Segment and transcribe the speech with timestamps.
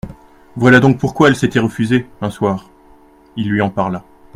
[0.55, 2.71] Voilà donc pourquoi elle s'était refusée, un soir!
[3.37, 4.03] Il lui en parla.